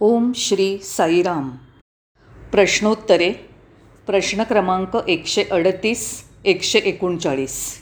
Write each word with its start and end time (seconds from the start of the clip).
ओम 0.00 0.32
श्री 0.34 0.78
साईराम. 0.78 1.50
प्रश्नोत्तरे 2.52 3.30
प्रश्न 4.06 4.42
क्रमांक 4.42 4.98
एकशे 5.08 5.44
अडतीस 5.50 6.24
एकशे 6.44 6.78
एकोणचाळीस. 6.78 7.74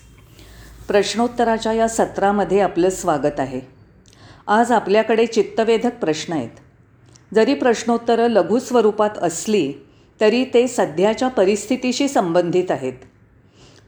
प्रश्नोत्तराच्या 0.88 1.72
या 1.72 1.88
सत्रामध्ये 1.88 2.60
आपलं 2.60 2.90
स्वागत 2.90 3.40
आहे. 3.40 3.60
आज 4.46 4.72
आपल्याकडे 4.72 5.26
चित्तवेधक 5.26 5.94
प्रश्न 6.00 6.32
आहेत. 6.32 6.50
जरी 7.34 7.54
प्रश्नोत्तरं 7.54 8.30
लघु 8.30 8.58
स्वरूपात 8.58 9.18
असली 9.22 9.72
तरी 10.20 10.44
ते 10.44 10.68
सध्याच्या 10.68 11.28
परिस्थितीशी 11.28 12.08
संबंधित 12.08 12.70
आहेत. 12.70 12.94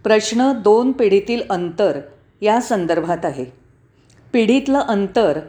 प्रश्न 0.05 0.53
दोन 0.53 0.93
पिढीतील 0.93 1.43
अंतर 1.51 2.01
या 2.41 2.61
संदर्भात 2.61 3.25
आहे. 3.25 3.45
पिढीतलं 4.33 4.79
अंतर 4.79 5.41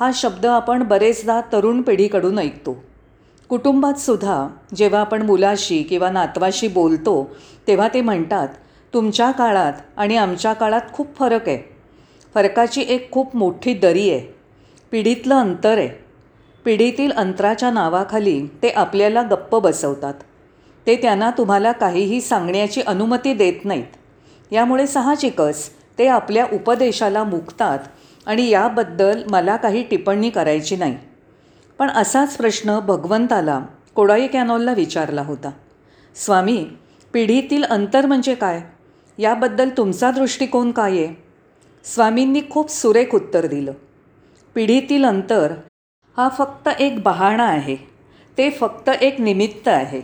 हा 0.00 0.10
शब्द 0.14 0.46
आपण 0.46 0.82
बरेचदा 0.82 1.40
तरुण 1.52 1.82
पिढीकडून 1.82 2.38
ऐकतो. 2.38 2.84
कुटुंबात 3.48 3.94
सुद्धा 3.94 4.48
जेव्हा 4.74 5.00
आपण 5.00 5.22
मुलाशी 5.22 5.82
किंवा 5.82 6.10
नातवाशी 6.10 6.68
बोलतो 6.68 7.36
तेव्हा 7.66 7.88
ते 7.94 8.00
म्हणतात 8.00 8.48
तुमच्या 8.94 9.30
काळात 9.30 9.72
आणि 9.96 10.16
आमच्या 10.16 10.52
काळात 10.52 10.80
खूप 10.92 11.16
फरक 11.16 11.48
आहे. 11.48 11.58
फरकाची 12.34 12.84
एक 12.88 13.10
खूप 13.12 13.36
मोठी 13.36 13.74
दरी 13.74 14.10
आहे. 14.10 14.34
पिढीतलं 14.90 15.34
अंतर 15.34 15.78
आहे. 15.78 15.88
पिढीतील 16.64 17.12
अंतराच्या 17.12 17.70
नावाखाली 17.70 18.46
ते 18.62 18.68
आपल्याला 18.68 19.22
गप्प 19.22 19.56
बसवतात. 19.56 20.14
ते 20.86 20.96
त्यांना 20.96 21.30
तुम्हाला 21.30 21.72
काहीही 21.72 22.20
सांगण्याची 22.20 22.80
अनुमती 22.80 23.34
देत 23.34 23.64
नाहीत. 23.64 24.52
यामुळे 24.52 24.86
साहजिकच 24.86 25.70
ते 25.98 26.06
आपल्या 26.06 26.46
उपदेशाला 26.52 27.24
मुकतात 27.24 27.78
आणि 28.26 28.48
याबद्दल 28.48 29.22
मला 29.30 29.56
काही 29.56 29.82
टिप्पणी 29.82 30.30
करायची 30.30 30.76
नाही. 30.76 30.98
पण 31.78 31.90
असाच 31.90 32.36
प्रश्न 32.36 32.78
भगवंताला 32.78 33.60
कोडाई 33.94 34.26
कॅनॉलला 34.26 34.72
विचारला 34.72 35.22
होता. 35.22 35.50
स्वामी 36.14 36.66
पिढीतील 37.12 37.64
अंतर 37.64 38.06
म्हणजे 38.06 38.34
काय? 38.34 38.60
याबद्दल 39.18 39.68
तुमचा 39.76 40.10
दृष्टिकोन 40.10 40.70
काय 40.70 40.90
आहे? 40.90 41.22
स्वामींनी 41.84 42.40
खूप 42.50 42.70
सुरेख 42.70 43.14
उत्तर 43.14 43.46
दिलं. 43.46 43.72
पिढीतील 44.54 45.04
अंतर 45.04 45.52
हा 46.16 46.28
फक्त 46.28 46.68
एक 46.80 47.02
बहाणा 47.02 47.44
आहे. 47.44 47.76
ते 48.38 48.50
फक्त 48.50 48.88
एक 48.88 49.20
निमित्त 49.20 49.68
आहे. 49.68 50.02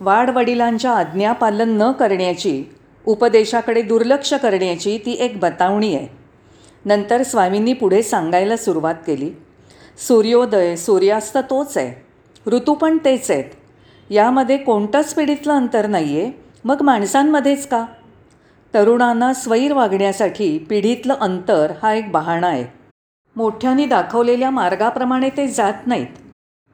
वाडवडिलांच्या 0.00 0.90
आज्ञापालन 0.90 1.82
न 1.82 1.92
करण्याची 1.92 2.64
उपदेशाकडे 3.06 3.82
दुर्लक्ष 3.82 4.34
करण्याची 4.34 4.98
ती 4.98 5.12
एक 5.12 5.40
बतावणी 5.40 5.94
आहे. 5.94 6.25
नंतर 6.86 7.22
स्वामींनी 7.22 7.72
पुढे 7.72 8.02
सांगायला 8.02 8.56
सुरुवात 8.56 8.94
केली. 9.06 9.30
सूर्योदय 9.98 10.76
सूर्यास्त 10.76 11.38
तोच 11.50 11.76
आहे. 11.78 12.06
ऋतू 12.50 12.74
पण 12.74 12.98
तेच 13.04 13.30
आहेत. 13.30 13.44
यामध्ये 14.10 14.56
कोणतंच 14.56 15.14
पिढीतलं 15.14 15.52
अंतर 15.52 15.86
नाही 15.86 16.20
आहे 16.20 16.30
मग 16.64 16.82
माणसांमध्येच 16.82 17.68
का? 17.68 17.86
तरुणांना 18.74 19.34
स्वैर 19.34 19.72
वागण्यासाठी 19.72 20.58
पिढीतलं 20.58 21.14
अंतर 21.14 21.72
हा 21.82 21.92
एक 21.94 22.10
बहाणा 22.10 22.46
आहे. 22.46 22.64
मोठ्यांनी 23.36 23.86
दाखवलेल्या 23.86 24.50
मार्गाप्रमाणे 24.50 25.30
ते 25.30 25.48
जात 25.48 25.86
नाहीत. 25.86 26.06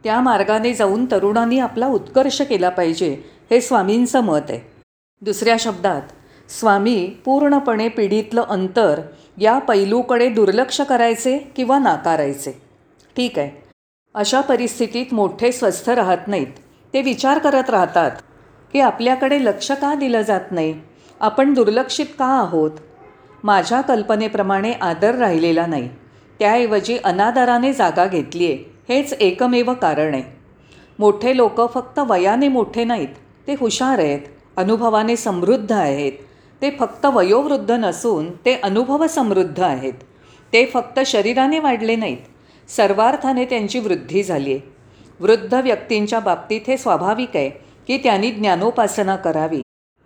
त्या 0.05 0.21
मार्गाने 0.21 0.75
जाऊन 0.75 1.07
तरुणांनी 1.11 1.59
आपला 1.59 1.87
उत्कर्ष 1.87 2.43
केला 2.43 2.69
पाहिजे 2.69 3.23
हे 3.51 3.61
स्वामींचं 3.61 4.21
मत 4.21 4.51
आहे. 4.51 4.61
दुसऱ्या 5.21 5.57
शब्दात 5.59 6.03
स्वामी 6.61 7.11
पूर्णपणे 7.25 7.89
पिढीतलं 7.89 8.43
अंतर 8.43 9.01
या 9.39 9.59
पैलूकडे 9.59 10.29
दुर्लक्ष 10.29 10.81
करायचे 10.81 11.39
किंवा 11.39 11.79
नाकारायचे. 11.79 12.63
ठीक 13.17 13.39
आहे. 13.39 13.63
अशा 14.15 14.41
परिस्थितीत 14.41 15.15
मोठे 15.15 15.53
स्वस्थ 15.53 15.91
राहत 15.91 16.19
नाहीत. 16.27 16.47
ते 16.95 17.03
विचार 17.03 17.39
करत 17.39 17.71
राहतात 17.71 18.11
की 18.73 18.81
आपल्याकडे 18.81 19.45
लक्ष 19.45 19.73
का 19.73 19.95
दिलं 19.95 20.23
जात 20.23 20.41
नाही? 20.51 20.75
आपण 21.21 21.55
दुर्लक्षित 21.55 22.07
का 22.19 22.27
आहोत? 22.27 22.71
माझ्या 23.45 23.81
कल्पनेप्रमाणे 23.81 24.73
आदर 24.73 25.15
राहिलेला 25.15 25.67
नाही. 25.67 25.89
त्याऐवजी 26.39 26.99
अनादराने 27.05 27.73
जागा 27.73 28.07
घेतली 28.07 28.47
आहे 28.47 28.81
हेच 28.89 29.13
एकमेव 29.13 29.73
कारण 29.75 30.15
आहे. 30.15 30.23
मोठे 30.99 31.37
लोक 31.37 31.75
फक्त 31.75 31.99
वयाने 31.99 32.49
मोठे 32.49 32.85
नाहीत. 32.85 33.09
ते 33.47 33.55
हुशार 33.61 33.99
आहेत. 33.99 34.21
अनुभवाने 34.57 35.17
समृद्ध 35.17 35.73
आहेत. 35.73 36.13
ते 36.63 36.71
फक्त 36.71 37.07
वयोवृद्ध 37.07 37.71
नसून 37.71 38.31
ते 38.45 38.61
अनुभव 38.63 39.07
समृद्ध 39.07 39.61
आहेत. 39.61 39.93
ते 40.53 40.65
फक्त 40.67 41.01
शरीराने 41.07 41.59
वाढले 41.59 41.97
नाहीत. 41.97 42.71
सर्वार्थाने 42.71 43.45
त्यांची 43.45 43.79
वृद्धी 43.79 44.23
झाली 44.23 44.53
आहे 44.53 44.61
वृद्ध 45.21 45.55
व्यक्तींच्या 45.55 46.21
बाबतीत 46.21 46.61
हे 46.67 46.77
स्वाभाविक 46.77 47.37
आहे 47.37 47.51
की 47.87 47.97
त्यांनी 47.99 48.31
ज्ञानोपासना 48.31 49.17
करावी 49.17 49.61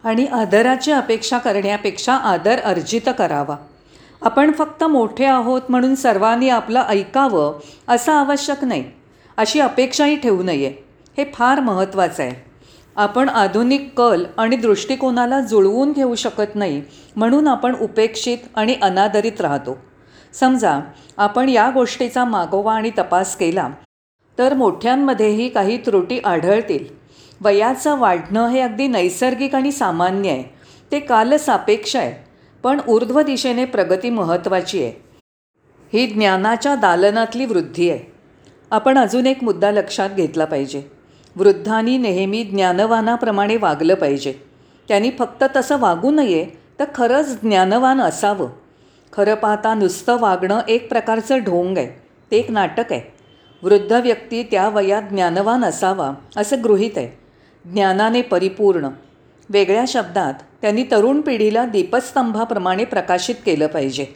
आणि 0.05 0.25
आदराची 0.25 0.93
अपेक्षा 0.93 1.39
करण्यापेक्षा 1.39 2.15
आदर 2.15 2.59
अर्जित 2.59 3.09
करावा. 3.19 3.57
आपण 4.23 4.53
फक्त 4.53 4.85
मोठे 4.85 5.25
आहोत 5.25 5.63
म्हणून 5.69 5.95
सर्वांनी 5.95 6.49
आपलं 6.49 6.83
ऐकावं 6.89 7.59
असं 7.89 8.13
आवश्यक 8.13 8.65
नाही. 8.65 8.85
अशी 9.37 9.61
अपेक्षाही 9.61 10.17
ठेवू 10.17 10.43
नये. 10.43 10.73
हे 11.17 11.25
फार 11.35 11.61
महत्त्वाचं 11.61 12.23
आहे. 12.23 12.56
आपण 12.97 13.29
आधुनिक 13.29 13.93
कल 13.97 14.25
आणि 14.39 14.57
दृष्टिकोनाला 14.57 15.41
जुळवून 15.41 15.93
घेऊ 15.93 16.15
शकत 16.15 16.55
नाही 16.55 16.83
म्हणून 17.17 17.49
आपण 17.49 17.75
उपेक्षित 17.81 18.39
आणि 18.55 18.77
अनादरित 18.83 19.41
राहतो. 19.41 19.77
समजा 20.33 20.81
आपण 21.17 21.49
या 21.49 21.71
गोष्टीचा 21.71 22.25
मागोवा 22.25 22.75
आणि 22.75 22.91
तपास 22.99 23.37
केला 23.37 23.69
तर 24.39 24.55
मोठ्यांमध्येही 24.55 25.49
काही 25.49 25.77
त्रुटी 25.77 26.19
आढळतील. 26.25 26.85
वयाचं 27.41 27.99
वाढणं 27.99 28.49
हे 28.49 28.61
अगदी 28.61 28.89
नैसर्गिक 28.89 29.55
आणि 29.55 29.73
सामान्य 29.73 30.31
आहे. 30.31 30.43
ते 30.93 31.01
कालसापेक्ष 31.01 31.97
आहे 31.97 32.25
पण 32.63 32.81
ऊर्ध्व 32.89 33.21
दिशेने 33.23 33.65
प्रगती 33.65 34.11
महत्त्वाची 34.11 34.83
आहे. 34.85 34.93
ही 35.93 36.07
ज्ञानाच्या 36.07 36.75
दालनातली 36.75 37.47
वृद्धी 37.47 37.91
आहे. 37.91 38.13
आपण 38.71 38.99
अजून 38.99 39.27
एक 39.27 39.45
मुद्दा 39.45 39.71
लक्षात 39.71 40.11
घेतला 40.11 40.45
पाहिजे. 40.45 40.96
वृद्धांनी 41.37 41.99
नेहमी 41.99 42.45
ज्ञानवानाप्रमाणे 42.45 43.57
वागलं 43.57 43.95
पाहिजे. 43.95 44.35
त्यांनी 44.89 45.11
फक्त 45.19 45.45
तसं 45.57 45.79
वागू 45.79 46.11
नये 46.11 46.47
तर 46.79 46.85
खरंच 46.95 47.41
ज्ञानवान 47.43 48.01
असावं. 48.01 48.49
खरं 49.13 49.35
पाहता 49.35 49.75
नुसतं 49.75 50.19
वागणं 50.21 50.61
एक 50.69 50.89
प्रकारचं 50.89 51.39
ढोंग 51.39 51.79
आहे. 51.79 52.03
ते 52.31 52.37
एक 52.37 52.51
नाटक 52.51 52.93
आहे. 52.93 53.15
वृद्ध 53.63 53.93
व्यक्ती 53.93 54.43
त्या 54.43 54.69
वयात 54.69 55.03
ज्ञानवान 55.03 55.65
असावा 55.65 56.13
असं 56.37 56.57
गृहीत 56.65 56.91
आहे. 56.97 57.19
ज्ञानाने 57.71 58.23
परिपूर्ण. 58.23 58.89
वेगळ्या 59.51 59.85
शब्दात 59.89 60.35
त्यांनी 60.61 60.83
तरुण 60.83 61.21
पिढीला 61.21 61.67
दीपस्तंभाप्रमाणे 61.67 62.85
प्रकाशित 62.85 63.35
केलं 63.47 63.67
पाहिजे. 63.67 64.07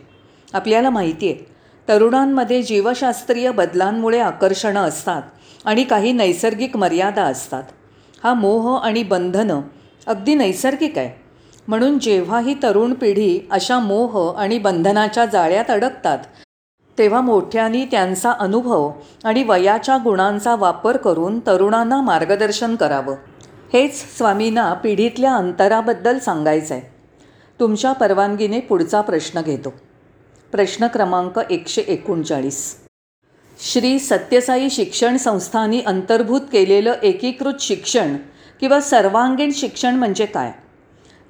आपल्याला 0.53 0.91
माहिती 0.91 1.28
आहे 1.28 1.59
तरुणांमध्ये 1.91 2.62
जीवशास्त्रीय 2.62 3.51
बदलांमुळे 3.51 4.19
आकर्षणं 4.19 4.81
असतात 4.81 5.23
आणि 5.65 5.84
काही 5.84 6.12
नैसर्गिक 6.12 6.77
मर्यादा 6.77 7.23
असतात. 7.23 7.62
हा 8.25 8.34
मोह 8.34 8.78
आणि 8.78 9.03
बंधनं 9.03 9.61
अगदी 10.06 10.34
नैसर्गिक 10.34 10.99
आहे. 10.99 11.11
म्हणून 11.69 11.99
जेव्हा 11.99 12.41
ही 12.41 12.55
तरुण 12.62 12.95
पिढी 12.95 13.49
अशा 13.51 13.78
मोह 13.78 14.39
आणि 14.39 14.59
बंधनाच्या 14.59 15.25
जाळ्यात 15.25 15.71
अडकतात 15.71 16.19
तेव्हा 16.99 17.21
मोठ्यांनी 17.21 17.84
त्यांचा 17.84 18.31
अनुभव 18.31 18.91
आणि 19.25 19.43
वयाच्या 19.43 19.97
गुणांचा 20.05 20.55
वापर 20.57 20.97
करून 20.97 21.41
तरुणांना 21.41 22.01
मार्गदर्शन 22.01 22.77
करावं. 22.77 23.15
हेच 23.72 24.19
स्वामींना 24.19 24.72
पिढीतल्या 24.75 25.34
अंतराबद्दल 25.34 26.19
सांगायचं 26.19 26.75
आहे 26.75 26.91
तुमच्या 27.61 27.93
परवानगीने 27.93 28.61
पुढचा 28.61 29.01
प्रश्न 29.01 29.41
घेतो. 29.43 29.72
प्रश्न 30.53 30.87
क्रमांक 30.87 31.41
एकशे 31.50 31.83
एकोणचाळीस. 31.88 32.77
श्री 33.61 33.99
सत्यसाई 33.99 34.71
शिक्षण 34.71 35.16
संस्थांनी 35.16 35.81
अंतर्भूत 35.81 36.41
केलेलं 36.41 36.95
एकीकृत 37.03 37.54
शिक्षण 37.60 38.16
किंवा 38.60 38.80
सर्वांगीण 38.80 39.51
शिक्षण 39.54 39.95
म्हणजे 39.95 40.27
काय? 40.27 40.53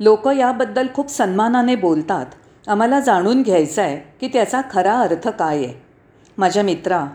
लोक 0.00 0.28
याबद्दल 0.28 0.86
खूप 0.94 1.10
सन्मानाने 1.10 1.76
बोलतात. 1.76 2.26
आम्हाला 2.68 3.00
जाणून 3.00 3.42
घ्यायचं 3.42 3.82
आहे 3.82 3.96
की 4.20 4.28
त्याचा 4.32 4.60
खरा 4.70 5.00
अर्थ 5.00 5.28
काय 5.28 5.56
आहे. 5.56 5.82
माझ्या 6.38 6.62
मित्रा 6.62 7.06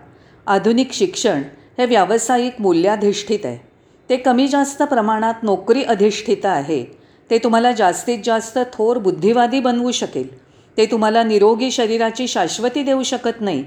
आधुनिक 0.47 0.91
शिक्षण 0.91 1.41
हे 1.77 1.85
व्यावसायिक 1.85 2.53
मूल्याधिष्ठित 2.59 3.39
आहे. 3.43 3.67
ते 4.09 4.17
कमी 4.17 4.47
जास्त 4.47 4.83
प्रमाणात 4.83 5.33
नोकरी 5.43 5.83
अधिष्ठित 5.83 6.45
आहे. 6.45 6.85
ते 7.29 7.37
तुम्हाला 7.37 7.71
जास्तीत 7.71 8.19
जास्त 8.23 8.59
थोर 8.73 8.97
बुद्धिवादी 8.97 9.59
बनवू 9.59 9.91
शकेल. 9.91 10.44
ते 10.77 10.85
तुम्हाला 10.85 11.23
निरोगी 11.23 11.71
शरीराची 11.71 12.27
शाश्वती 12.27 12.83
देऊ 12.83 13.03
शकत 13.03 13.41
नाही. 13.41 13.63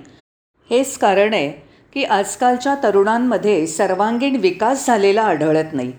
हेच 0.71 0.99
कारण 0.99 1.35
आहे 1.35 1.51
की 1.95 2.05
आजकालच्या 2.05 2.75
तरुणांमध्ये 2.83 3.67
सर्वांगीण 3.67 4.37
विकास 4.37 4.87
झालेला 4.87 5.23
आढळत 5.23 5.73
नाही. 5.73 5.93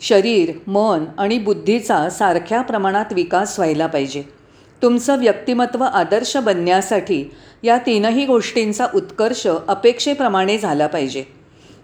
शरीर 0.00 0.50
मन 0.66 1.04
आणि 1.18 1.38
बुद्धीचा 1.38 2.08
सारख्या 2.10 2.60
प्रमाणात 2.62 3.12
विकास 3.12 3.58
व्हायला 3.58 3.86
पाहिजे. 3.86 4.22
तुमचं 4.82 5.18
व्यक्तिमत्व 5.18 5.84
आदर्श 5.84 6.36
बनण्यासाठी 6.36 7.24
या 7.62 7.78
तीनही 7.78 8.26
गोष्टींचा 8.26 8.86
उत्कर्ष 8.94 9.46
अपेक्षेप्रमाणे 9.68 10.58
झाला 10.58 10.86
पाहिजे. 10.86 11.24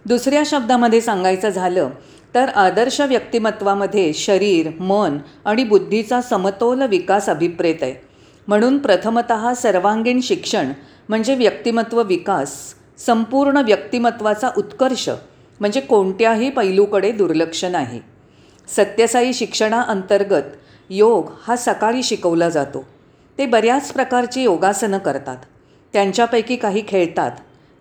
दुसऱ्या 0.06 0.42
शब्दामध्ये 0.46 1.00
सांगायचं 1.00 1.48
झालं 1.48 1.90
तर 2.34 2.48
आदर्श 2.48 3.00
व्यक्तिमत्वामध्ये 3.00 4.12
शरीर 4.12 4.70
मन 4.80 5.18
आणि 5.44 5.64
बुद्धीचा 5.64 6.20
समतोल 6.20 6.82
विकास 6.82 7.28
अभिप्रेत 7.28 7.82
आहे. 7.82 8.05
म्हणून 8.48 8.78
प्रथमत 8.78 9.32
सर्वांगीण 9.56 10.20
शिक्षण 10.20 10.72
म्हणजे 11.08 11.34
व्यक्तिमत्व 11.34 12.02
विकास 12.02 12.74
संपूर्ण 12.98 13.56
व्यक्तिमत्वाचा 13.56 14.50
उत्कर्ष 14.56 15.08
म्हणजे 15.60 15.80
कोणत्याही 15.80 16.50
पैलूकडे 16.50 17.12
दुर्लक्ष 17.12 17.64
नाही. 17.64 18.00
सत्यसाई 18.76 19.32
शिक्षणाअंतर्गत 19.32 20.42
योग 20.90 21.30
हा 21.46 21.56
सकाळी 21.56 22.02
शिकवला 22.02 22.48
जातो. 22.48 22.84
ते 23.38 23.46
बऱ्याच 23.46 23.92
प्रकारची 23.92 24.42
योगासनं 24.42 24.98
करतात. 24.98 25.36
त्यांच्यापैकी 25.92 26.56
काही 26.56 26.82
खेळतात. 26.88 27.30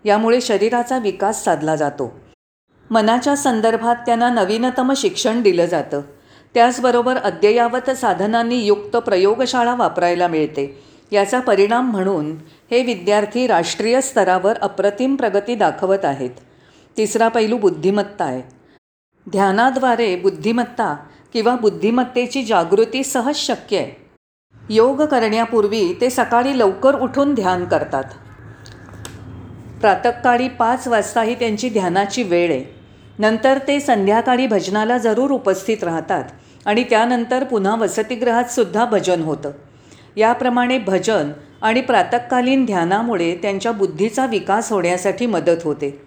यामुळे 0.05 0.41
शरीराचा 0.41 0.97
विकास 0.97 1.43
साधला 1.43 1.75
जातो. 1.75 2.19
मनाच्या 2.89 3.35
संदर्भात 3.35 3.95
त्यांना 3.95 4.29
नवीनतम 4.29 4.93
शिक्षण 4.93 5.41
दिलं 5.41 5.65
जातं. 5.65 6.01
त्याचबरोबर 6.55 7.17
अद्ययावत 7.17 7.89
साधनांनी 7.89 8.55
युक्त 8.55 8.97
प्रयोगशाळा 8.97 9.75
वापरायला 9.75 10.27
मिळते. 10.27 10.83
याचा 11.11 11.39
परिणाम 11.39 11.91
म्हणून 11.91 12.35
हे 12.71 12.83
विद्यार्थी 12.83 13.47
राष्ट्रीय 13.47 14.01
स्तरावर 14.01 14.57
अप्रतिम 14.57 15.15
प्रगती 15.15 15.55
दाखवत 15.55 16.05
आहेत. 16.05 16.29
तिसरा 16.97 17.27
पैलू 17.27 17.57
बुद्धिमत्ता 17.57 18.25
आहे. 18.25 18.41
ध्यानाद्वारे 19.31 20.15
बुद्धिमत्ता 20.15 20.95
किंवा 21.33 21.55
बुद्धिमत्तेची 21.55 22.43
जागृती 22.43 23.03
सहज 23.03 23.35
शक्य 23.35 23.77
आहे. 23.77 24.05
योग 24.69 25.01
करण्यापूर्वी 25.01 25.93
ते 26.01 26.09
सकाळी 26.09 26.59
लवकर 26.59 26.95
उठून 26.95 27.33
ध्यान 27.33 27.65
करतात. 27.65 28.03
प्रातकाळी 29.81 30.47
पाच 30.47 30.87
वाजता 30.87 31.21
ही 31.21 31.35
त्यांची 31.35 31.69
ध्यानाची 31.69 32.23
वेळ 32.23 32.51
आहे. 32.51 32.75
नंतर 33.19 33.59
ते 33.67 33.79
संध्याकाळी 33.79 34.47
भजनाला 34.47 34.97
जरूर 34.97 35.31
उपस्थित 35.31 35.83
राहतात. 35.83 36.23
आणि 36.65 36.83
त्यानंतर 36.83 37.43
पुन्हा 37.43 37.75
वसतिगृहात 37.75 38.43
सुद्धा 38.43 38.85
भजन 38.85 39.21
होतं. 39.21 39.51
याप्रमाणे 40.17 40.79
भजन 40.79 41.31
आणि 41.61 41.81
प्रातकालीन 41.81 42.65
ध्यानामुळे 42.65 43.35
त्यांच्या 43.41 43.71
बुद्धीचा 43.71 44.25
विकास 44.25 44.71
होण्यासाठी 44.71 45.25
मदत 45.25 45.63
होते. 45.63 46.01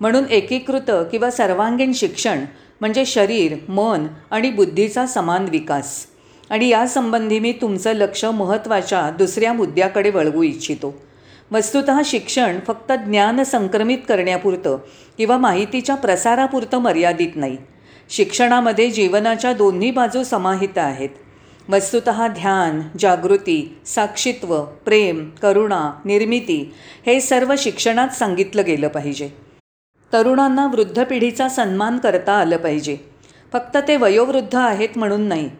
म्हणून 0.00 0.24
एकीकृत 0.30 0.90
किंवा 0.90 1.30
सर्वांगीण 1.30 1.92
शिक्षण 1.92 2.44
म्हणजे 2.80 3.04
शरीर 3.04 3.54
मन 3.68 4.06
आणि 4.30 4.50
बुद्धीचा 4.50 5.06
समान 5.06 5.46
विकास. 5.50 6.06
आणि 6.50 6.68
यासंबंधी 6.68 7.38
मी 7.38 7.52
तुमचं 7.52 7.92
लक्ष 7.92 8.24
महत्त्वाच्या 8.24 9.10
दुसऱ्या 9.10 9.52
मुद्द्याकडे 9.52 10.10
वळवू 10.10 10.42
इच्छितो. 10.42 11.02
वस्तुत 11.52 11.90
शिक्षण 12.04 12.58
फक्त 12.66 12.92
ज्ञान 12.92 13.42
संक्रमित 13.42 13.98
करण्यापुरतं 14.08 14.78
किंवा 15.18 15.38
माहितीच्या 15.38 15.94
प्रसारापुरतं 15.94 16.78
मर्यादित 16.78 17.28
नाही. 17.34 17.56
शिक्षणामध्ये 18.10 18.90
जीवनाच्या 18.90 19.52
दोन्ही 19.52 19.90
बाजू 19.90 20.22
समाहित 20.22 20.78
आहेत. 20.78 21.08
वस्तुत 21.68 22.08
ध्यान 22.34 22.80
जागृती 22.98 23.76
साक्षित्व 23.86 24.62
प्रेम 24.84 25.28
करुणा 25.42 25.80
निर्मिती 26.04 26.74
हे 27.06 27.20
सर्व 27.20 27.54
शिक्षणात 27.58 28.08
सांगितलं 28.08 28.62
गेलं 28.66 28.88
पाहिजे. 28.88 29.28
तरुणांना 30.12 30.66
वृद्ध 30.66 31.04
पिढीचा 31.04 31.48
सन्मान 31.48 31.98
करता 31.98 32.32
आलं 32.32 32.56
पाहिजे. 32.56 32.96
फक्त 33.52 33.76
ते 33.88 33.96
वयोवृद्ध 33.96 34.54
आहेत 34.54 34.98
म्हणून 34.98 35.22
नाही. 35.22 35.50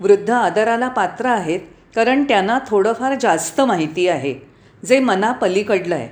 वृद्ध 0.00 0.30
आदराला 0.30 0.88
पात्र 0.88 1.26
आहेत 1.26 1.60
कारण 1.96 2.24
त्यांना 2.24 2.58
थोडंफार 2.68 3.14
जास्त 3.20 3.60
माहिती 3.60 4.08
आहे 4.08 4.34
जे 4.82 4.98
मनापलीकडलं 5.00 5.94
आहे 5.94 6.08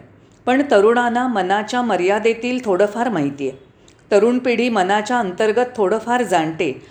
पण 0.46 0.62
तरुणांना 0.70 1.26
मनाच्या 1.26 1.82
मर्यादेतील 1.82 2.64
थोडंफार 2.64 3.08
माहिती 3.08 3.48
आहे. 3.48 3.71
तरुण 4.12 4.38
पिढी 4.38 4.68
मनाच्या 4.68 5.18
अंतर्गत 5.18 5.66
थोडंफार 5.76 6.22
जाणते. 6.22 6.86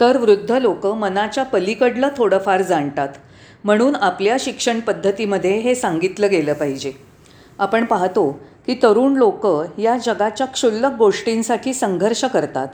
तर 0.00 0.16
वृद्ध 0.16 0.52
लोक 0.52 0.86
मनाच्या 0.86 1.44
पलीकडलं 1.44 2.08
थोडंफार 2.16 2.62
जाणतात. 2.62 3.08
म्हणून 3.64 3.96
आपल्या 3.96 4.36
शिक्षण 4.40 4.80
पद्धतीमध्ये 4.80 5.58
हे 5.58 5.74
सांगितलं 5.74 6.30
गेलं 6.30 6.52
पाहिजे. 6.52 6.92
आपण 7.58 7.84
पाहतो 7.84 8.30
की 8.66 8.74
तरुण 8.82 9.16
लोक 9.16 9.46
या 9.78 9.96
जगाच्या 9.96 10.46
क्षुल्लक 10.46 10.92
गोष्टींसाठी 10.98 11.74
संघर्ष 11.74 12.24
करतात. 12.24 12.68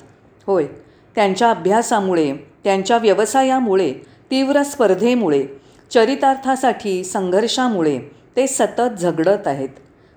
होय 0.46 0.66
त्यांच्या 1.14 1.50
अभ्यासामुळे 1.50 2.32
त्यांच्या 2.64 2.98
व्यवसायामुळे 2.98 3.92
तीव्र 4.30 4.62
स्पर्धेमुळे 4.62 5.46
चरितार्थासाठी 5.90 7.04
संघर्षामुळे 7.04 7.98
ते 8.36 8.46
सतत 8.46 8.98
झगडत 9.00 9.48
आहेत. 9.48 9.68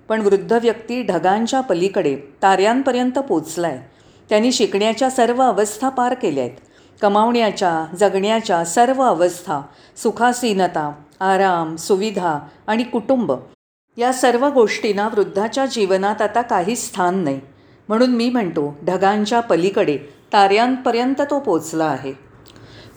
पण 0.09 0.21
वृद्ध 0.21 0.53
व्यक्ती 0.53 1.03
ढगांच्या 1.03 1.61
पलीकडे 1.61 2.15
ताऱ्यांपर्यंत 2.41 3.19
पोचला 3.19 3.67
आहे 3.67 3.79
त्यांनी 4.29 4.51
शिकण्याच्या 4.51 5.09
सर्व 5.09 5.41
अवस्था 5.41 5.89
पार 5.89 6.13
केल्या 6.13 6.43
आहेत 6.43 6.55
कमावण्याच्या 7.01 7.95
जगण्याच्या 7.95 8.65
सर्व 8.65 9.01
अवस्था 9.01 9.61
सुखासीनता 9.97 10.91
आराम 11.19 11.75
सुविधा 11.75 12.39
आणि 12.67 12.83
कुटुंब 12.83 13.31
या 13.97 14.13
सर्व 14.13 14.49
गोष्टींना 14.49 15.07
वृद्धाच्या 15.07 15.65
जीवनात 15.65 16.21
आता 16.21 16.41
काही 16.41 16.75
स्थान 16.75 17.15
नाही. 17.15 17.39
म्हणून 17.87 18.09
मी 18.09 18.29
म्हणतो 18.29 18.77
ढगांच्या 18.85 19.39
पलीकडे 19.39 19.97
ताऱ्यांपर्यंत 20.33 21.21
तो 21.21 21.39
पोचला 21.39 21.85
आहे. 21.85 22.13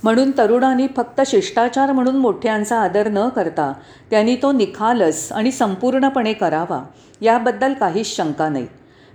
म्हणून 0.02 0.30
तरुणांनी 0.38 0.86
फक्त 0.96 1.20
शिष्टाचार 1.26 1.92
म्हणून 1.92 2.16
मोठ्यांचा 2.16 2.80
आदर 2.80 3.08
न 3.08 3.28
करता 3.28 3.72
त्यांनी 4.10 4.36
तो 4.36 4.52
निखालस 4.52 5.32
आणि 5.32 5.52
संपूर्णपणे 5.52 6.32
करावा 6.32 6.82
याबद्दल 7.20 7.72
काहीच 7.72 8.16
शंका 8.16 8.48
नाही. 8.48 8.66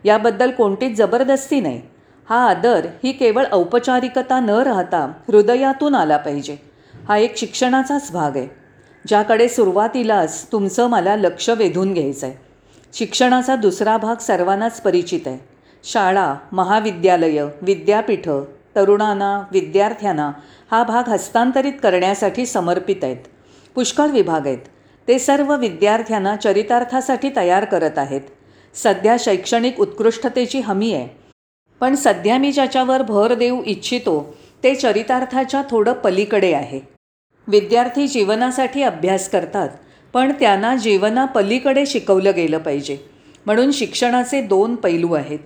याबद्दल 0.05 0.51
कोणतीच 0.51 0.97
जबरदस्ती 0.97 1.59
नाही. 1.59 1.81
हा 2.29 2.49
आदर 2.49 2.85
ही 3.03 3.11
केवळ 3.11 3.45
औपचारिकता 3.51 4.39
न 4.39 4.49
राहता 4.49 5.11
हृदयातून 5.27 5.95
आला 5.95 6.17
पाहिजे. 6.17 6.57
हा 7.09 7.17
एक 7.17 7.37
शिक्षणाचाच 7.37 8.11
भाग 8.11 8.37
आहे. 8.37 8.47
ज्याकडे 9.07 9.47
सुरुवातीलाच 9.47 10.45
तुमचं 10.51 10.87
मला 10.87 11.15
लक्ष 11.15 11.49
वेधून 11.49 11.93
घ्यायचं 11.93 12.27
आहे 12.27 12.35
शिक्षणाचा 12.93 13.55
दुसरा 13.55 13.97
भाग 13.97 14.15
सर्वांनाच 14.15 14.81
परिचित 14.81 15.27
आहे. 15.27 15.37
शाळा 15.83 16.33
महाविद्यालयं 16.51 17.49
विद्यापीठं 17.61 18.43
तरुणांना 18.75 19.43
विद्यार्थ्यांना 19.51 20.31
हा 20.71 20.83
भाग 20.83 21.09
हस्तांतरित 21.09 21.73
करण्यासाठी 21.83 22.45
समर्पित 22.45 23.03
आहेत. 23.03 23.17
पुष्कळ 23.75 24.07
विभाग 24.07 24.47
आहेत. 24.47 24.57
ते 25.07 25.19
सर्व 25.19 25.55
विद्यार्थ्यांना 25.55 26.35
चरितार्थासाठी 26.35 27.29
तयार 27.35 27.65
करत 27.65 27.97
आहेत. 27.97 28.21
सध्या 28.75 29.15
शैक्षणिक 29.19 29.79
उत्कृष्टतेची 29.79 30.59
हमी 30.59 30.93
आहे. 30.93 31.07
पण 31.79 31.95
सध्या 31.95 32.37
मी 32.37 32.51
ज्याच्यावर 32.51 33.01
भर 33.01 33.33
देऊ 33.33 33.63
इच्छितो 33.65 34.35
ते 34.63 34.75
चरितार्थाच्या 34.75 35.61
थोडं 35.69 35.93
पलीकडे 35.93 36.53
आहे. 36.53 36.79
विद्यार्थी 37.47 38.07
जीवनासाठी 38.07 38.83
अभ्यास 38.83 39.29
करतात 39.29 39.69
पण 40.13 40.31
त्यांना 40.31 40.75
जीवनापलीकडे 40.75 41.85
शिकवलं 41.85 42.31
गेलं 42.35 42.57
पाहिजे. 42.57 42.97
म्हणून 43.45 43.71
शिक्षणाचे 43.71 44.41
दोन 44.41 44.75
पैलू 44.75 45.13
आहेत. 45.13 45.39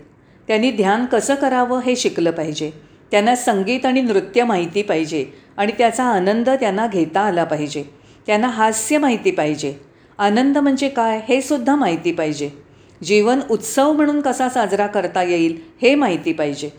त्यांनी 0.48 0.72
ध्यान 0.72 1.06
कसं 1.06 1.36
करावं 1.36 1.80
हे 1.80 1.96
शिकलं 1.96 2.32
पाहिजे. 2.32 2.72
त्यांना 3.12 3.36
संगीत 3.36 3.86
आणि 3.86 4.02
नृत्य 4.02 4.44
माहिती 4.44 4.82
पाहिजे 4.82 5.26
आणि 5.58 5.72
त्याचा 5.78 6.04
आनंद 6.04 6.50
त्यांना 6.50 6.88
घेता 6.88 7.22
आला 7.22 7.44
पाहिजे. 7.44 7.84
त्यांना 8.28 8.48
हास्य 8.48 8.98
माहिती 8.98 9.32
पाहिजे. 9.32 9.74
आनंद 10.18 10.58
म्हणजे 10.58 10.90
काय 10.90 11.22
हे 11.30 11.42
सुद्धा 11.42 11.76
माहिती 11.76 12.12
पाहिजे. 12.12 12.50
जीवन 13.04 13.40
उत्सव 13.50 13.92
म्हणून 13.92 14.22
कसा 14.22 14.50
साजरा 14.50 14.88
करता 14.88 15.24
येईल 15.24 15.58
हे 15.82 15.96
माहिती 15.96 16.34
पाहिजे. 16.34 16.70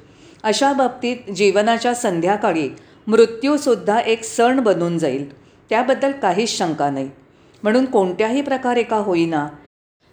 अशा 0.43 0.73
बाबतीत 0.73 1.31
जीवनाच्या 1.33 1.95
संध्याकाळी 1.95 2.69
मृत्यूसुद्धा 3.07 3.99
एक 3.99 4.25
सण 4.25 4.61
बनून 4.61 4.99
जाईल. 4.99 5.33
त्याबद्दल 5.71 6.13
काहीच 6.13 6.59
शंका 6.59 6.91
नाही. 6.91 7.11
म्हणून 7.63 7.85
कोणत्याही 7.85 8.43
प्रकारे 8.43 8.83
का 8.83 8.97
होईना 8.97 9.49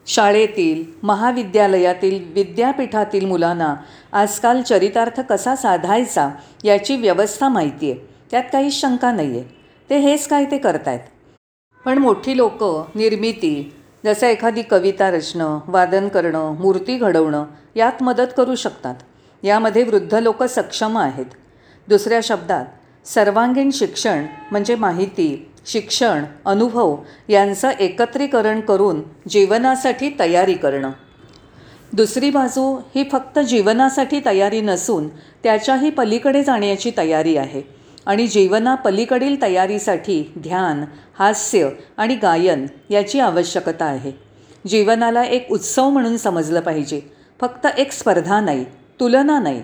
शाळेतील 0.05 0.83
महाविद्यालयातील 1.03 2.19
विद्यापीठातील 2.33 3.25
मुलांना 3.25 3.75
आजकाल 4.11 4.61
चरितार्थ 4.61 5.19
कसा 5.19 5.55
साधायचा 5.55 6.29
याची 6.63 6.95
व्यवस्था 6.95 7.49
माहिती 7.49 7.91
आहे 7.91 7.99
त्यात 8.31 8.43
काही 8.53 8.71
शंका 8.71 9.11
नाही 9.11 9.39
आहे 9.39 9.43
ते 9.89 9.97
हेच 9.97 10.27
काय 10.27 10.45
ते 10.45 10.57
करतायत. 10.57 10.99
पण 11.85 11.97
मोठी 11.97 12.37
लोक 12.37 12.63
निर्मिती 12.95 13.73
जसं 14.05 14.27
एखादी 14.27 14.61
कविता 14.61 15.09
रचणं 15.11 15.59
वादन 15.67 16.07
करणं 16.07 16.55
मूर्ती 16.59 16.97
घडवणं 16.97 17.45
यात 17.75 18.03
मदत 18.03 18.33
करू 18.37 18.55
शकतात. 18.55 18.95
यामध्ये 19.43 19.83
वृद्ध 19.83 20.15
लोक 20.15 20.43
सक्षम 20.43 20.97
आहेत. 20.97 21.25
दुसऱ्या 21.87 22.19
शब्दात 22.23 22.65
सर्वांगीण 23.07 23.69
शिक्षण 23.71 24.25
म्हणजे 24.51 24.75
माहिती 24.75 25.51
शिक्षण 25.65 26.23
अनुभव 26.45 26.95
यांचं 27.29 27.69
एकत्रीकरण 27.69 28.59
करून 28.61 29.01
जीवनासाठी 29.29 30.09
तयारी 30.19 30.53
करणं. 30.53 30.91
दुसरी 31.93 32.29
बाजू 32.29 32.81
ही 32.95 33.03
फक्त 33.11 33.39
जीवनासाठी 33.39 34.19
तयारी 34.25 34.61
नसून 34.61 35.07
त्याच्याही 35.43 35.89
पलीकडे 35.89 36.43
जाण्याची 36.43 36.91
तयारी 36.97 37.37
आहे 37.37 37.61
आणि 38.05 38.27
जीवनापलीकडील 38.27 39.41
तयारीसाठी 39.41 40.33
ध्यान 40.37 40.83
हास्य 41.19 41.69
आणि 41.97 42.15
गायन 42.15 42.65
याची 42.89 43.19
आवश्यकता 43.19 43.85
आहे. 43.85 44.11
जीवनाला 44.67 45.23
एक 45.23 45.51
उत्सव 45.51 45.89
म्हणून 45.89 46.17
समजलं 46.17 46.59
पाहिजे. 46.59 47.01
फक्त 47.41 47.67
एक 47.77 47.91
स्पर्धा 47.91 48.39
नाही 48.39 48.65
तुलना 48.99 49.39
नाही. 49.39 49.63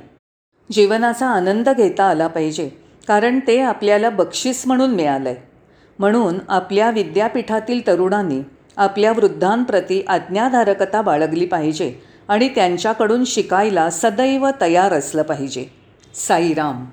जीवनाचा 0.72 1.28
आनंद 1.28 1.70
घेता 1.70 2.04
आला 2.04 2.28
पाहिजे 2.28 2.70
कारण 3.08 3.40
ते 3.48 3.60
आपल्याला 3.62 4.10
बक्षीस 4.10 4.64
म्हणून 4.68 4.92
मिळालं 4.92 5.30
आहे 5.30 5.51
म्हणून 6.02 6.36
आपल्या 6.50 6.90
विद्यापीठातील 6.92 7.88
तरुणांनी 7.88 8.42
आपल्या 8.78 9.12
वृद्धांप्रती 9.12 10.04
आज्ञाधारकता 10.08 11.02
बाळगली 11.02 11.46
पाहिजे 11.46 11.96
आणि 12.28 12.50
त्यांच्याकडून 12.50 13.24
शिकायला 13.26 13.90
सदैव 13.90 14.48
तयार 14.62 14.94
असलं 14.94 15.22
पाहिजे. 15.22 15.66
साईराम. 16.16 16.86